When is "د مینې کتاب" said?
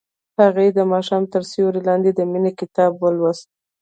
2.13-2.91